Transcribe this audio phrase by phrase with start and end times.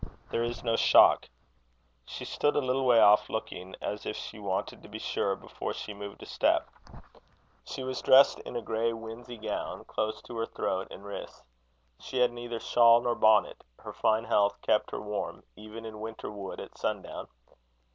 [0.31, 1.29] there is no shock.
[2.05, 5.75] She stood a little way off, looking as if she wanted to be sure before
[5.75, 6.71] she moved a step.
[7.65, 11.43] She was dressed in a grey winsey gown, close to her throat and wrists.
[11.99, 13.63] She had neither shawl nor bonnet.
[13.77, 17.27] Her fine health kept her warm, even in a winter wood at sun down.